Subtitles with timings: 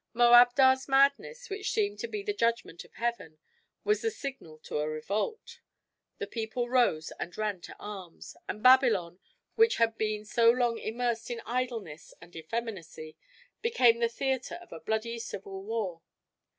[0.15, 3.37] "Moabdar's madness, which seemed to be the judgment of Heaven,
[3.83, 5.59] was the signal to a revolt.
[6.17, 9.19] The people rose and ran to arms; and Babylon,
[9.53, 13.15] which had been so long immersed in idleness and effeminacy,
[13.61, 16.01] became the theater of a bloody civil war.